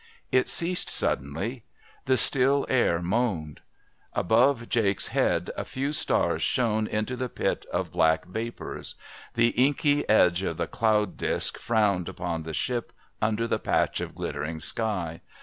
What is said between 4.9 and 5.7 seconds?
head a